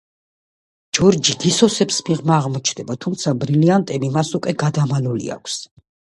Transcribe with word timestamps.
ჯორჯი 0.99 1.35
გისოსებს 1.43 1.99
მიღმა 2.07 2.39
აღმოჩნდება, 2.45 2.97
თუმცა 3.07 3.35
ბრილიანტები 3.45 4.11
მას 4.19 4.35
უკვე 4.41 4.57
გადამალული 4.65 5.33
აქვს. 5.39 5.63